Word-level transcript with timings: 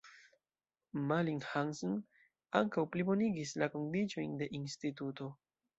Malling-Hansen 1.11 1.93
ankaŭ 2.63 2.87
plibonigis 2.97 3.55
la 3.65 3.73
kondiĉojn 3.79 4.37
de 4.43 4.53
Instituto. 4.63 5.35